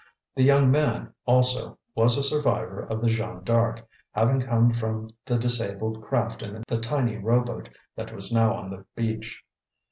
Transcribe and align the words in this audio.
The 0.35 0.41
young 0.41 0.71
man, 0.71 1.13
also, 1.27 1.77
was 1.93 2.17
a 2.17 2.23
survivor 2.23 2.79
of 2.81 3.03
the 3.03 3.09
Jeanne 3.11 3.43
D'Arc, 3.43 3.87
having 4.13 4.39
come 4.39 4.71
from 4.71 5.11
the 5.27 5.37
disabled 5.37 6.01
craft 6.01 6.41
in 6.41 6.63
the 6.67 6.79
tiny 6.79 7.17
rowboat 7.19 7.69
that 7.95 8.11
was 8.11 8.33
now 8.33 8.55
on 8.55 8.71
the 8.71 8.83
beach. 8.95 9.43